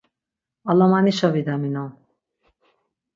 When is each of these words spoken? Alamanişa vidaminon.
Alamanişa 0.69 1.29
vidaminon. 1.35 1.91